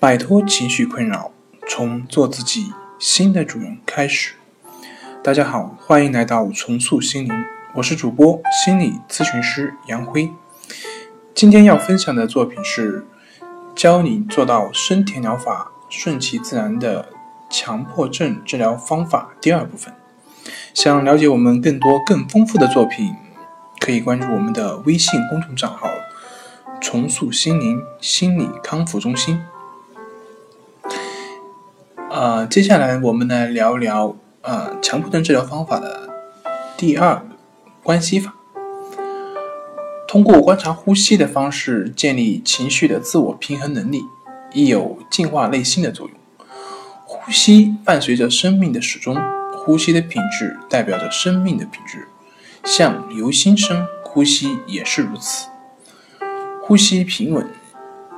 [0.00, 1.30] 摆脱情绪困扰，
[1.68, 4.32] 从做自己新的主人开始。
[5.22, 7.44] 大家好，欢迎来到重塑心灵，
[7.74, 10.30] 我是主播心理咨询师杨辉。
[11.34, 13.06] 今天要分享的作品是
[13.76, 17.10] 教你做到生田疗法顺其自然的
[17.50, 19.92] 强迫症治疗方法第二部分。
[20.72, 23.14] 想了解我们更多更丰富的作品，
[23.78, 25.90] 可以关注我们的微信公众账号
[26.80, 29.38] “重塑心灵心理康复中心”。
[32.20, 36.10] 呃，接下来我们来聊聊呃强迫症治疗方法的
[36.76, 37.24] 第二个
[37.82, 38.34] 关系法。
[40.06, 44.02] 通过观察呼吸的方式建立情绪的自我平衡能力，
[44.52, 46.14] 亦有净化内心的作用。
[47.06, 49.16] 呼吸伴随着生命的始终，
[49.64, 52.06] 呼吸的品质代表着生命的品质。
[52.64, 55.48] 像由心生，呼吸也是如此。
[56.60, 57.48] 呼吸平稳，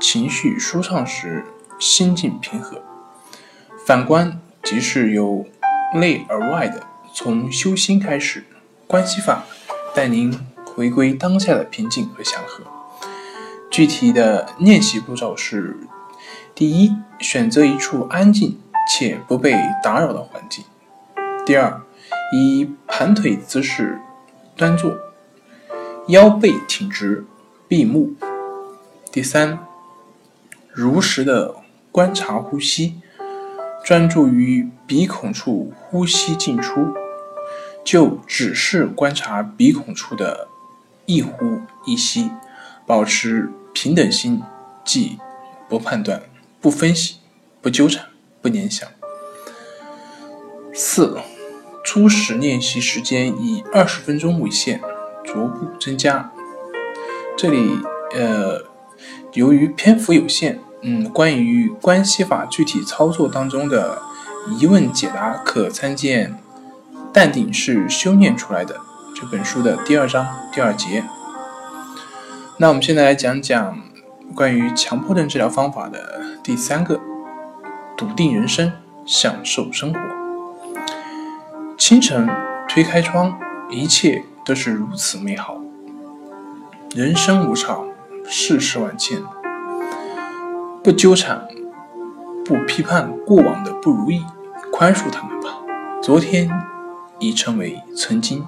[0.00, 1.44] 情绪舒畅时，
[1.78, 2.82] 心境平和。
[3.84, 5.44] 反观即是由
[5.94, 8.44] 内而外的，从修心开始，
[8.86, 9.44] 关系法
[9.94, 10.38] 带您。
[10.74, 12.64] 回归当下的平静和祥和。
[13.70, 15.76] 具体的练习步骤是：
[16.54, 18.58] 第一，选择一处安静
[18.88, 20.64] 且不被打扰的环境；
[21.44, 21.82] 第二，
[22.32, 24.00] 以盘腿姿势
[24.56, 24.96] 端坐，
[26.08, 27.26] 腰背挺直，
[27.68, 28.14] 闭目；
[29.12, 29.58] 第三，
[30.70, 31.56] 如实的
[31.90, 32.98] 观察呼吸，
[33.84, 36.86] 专注于鼻孔处呼吸进出，
[37.84, 40.48] 就只是观察鼻孔处的。
[41.04, 42.30] 一呼一吸，
[42.86, 44.40] 保持平等心，
[44.84, 45.18] 即
[45.68, 46.22] 不判断、
[46.60, 47.16] 不分析、
[47.60, 48.06] 不纠缠、
[48.40, 48.88] 不联想。
[50.72, 51.18] 四，
[51.84, 54.80] 初始练习时间以二十分钟为限，
[55.24, 56.32] 逐步增加。
[57.36, 57.80] 这里，
[58.14, 58.64] 呃，
[59.32, 64.02] 由于篇幅有限，嗯，关于关系法具体操作当中的
[64.58, 66.36] 疑问解答，可参见
[67.12, 68.74] 《淡定是修炼出来的》。
[69.14, 71.04] 这本书的第二章第二节。
[72.58, 73.78] 那我们现在来讲讲
[74.34, 77.00] 关于强迫症治疗方法的第三个：
[77.96, 78.72] 笃定人生，
[79.06, 80.00] 享受生活。
[81.78, 82.28] 清晨
[82.68, 83.38] 推开窗，
[83.70, 85.60] 一切都是如此美好。
[86.94, 87.86] 人生无常，
[88.28, 89.22] 世事万千，
[90.82, 91.46] 不纠缠，
[92.44, 94.24] 不批判过往的不如意，
[94.72, 95.60] 宽恕他们吧。
[96.02, 96.50] 昨天
[97.20, 98.44] 已成为曾经。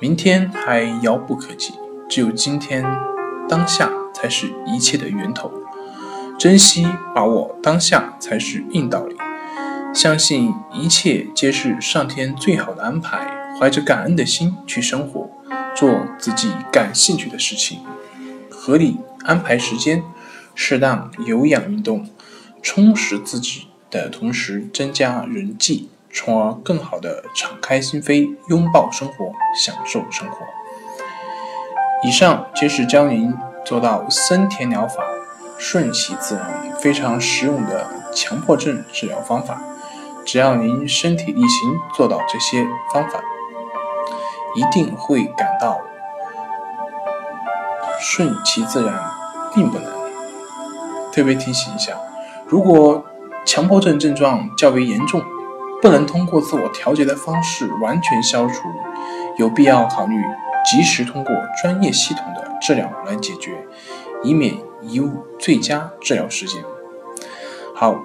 [0.00, 1.74] 明天还遥不可及，
[2.08, 2.84] 只有今天、
[3.48, 5.52] 当下才是一切的源头。
[6.36, 9.16] 珍惜、把握当下才是硬道理。
[9.94, 13.38] 相信一切皆是上天最好的安排。
[13.60, 15.28] 怀着感恩的心去生活，
[15.76, 17.80] 做自己感兴趣的事情，
[18.50, 20.02] 合理安排时间，
[20.54, 22.08] 适当有氧运动，
[22.62, 25.88] 充实自己的同时增加人际。
[26.12, 30.38] 从而更好的敞开心扉，拥抱生活，享受生活。
[32.02, 33.32] 以上皆是教您
[33.64, 35.04] 做到森田疗法，
[35.56, 39.62] 顺其自然，非常实用的强迫症治疗方法。
[40.24, 43.22] 只要您身体力行做到这些方法，
[44.56, 45.80] 一定会感到
[48.00, 49.12] 顺其自然，
[49.54, 49.99] 并不难。
[51.12, 51.92] 特别提醒一下，
[52.46, 53.04] 如果
[53.44, 55.22] 强迫症症状较为严重，
[55.82, 58.68] 不能通过自我调节的方式完全消除，
[59.38, 60.14] 有必要考虑
[60.64, 63.52] 及时通过专业系统的治疗来解决，
[64.22, 66.62] 以免贻误最佳治疗时间。
[67.74, 67.98] 好，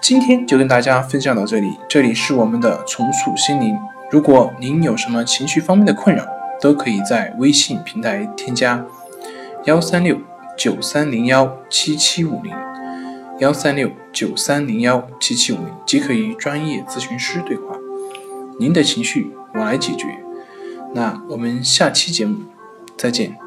[0.00, 3.76] 今天就跟大家分享到这里，这里是我们的重塑心灵。
[4.08, 6.24] 如果您有什么情绪方面的困扰，
[6.60, 8.86] 都可以在微信平台添加
[9.64, 10.16] 幺三六
[10.56, 12.52] 九三零幺七七五零。
[13.38, 17.76] 幺三六九三零幺七七五零即可与专业咨询师对话，
[18.58, 20.06] 您的情绪我来解决。
[20.94, 22.38] 那我们下期节目
[22.96, 23.45] 再见。